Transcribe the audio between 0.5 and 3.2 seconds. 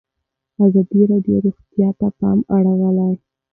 ازادي راډیو د روغتیا ته پام اړولی.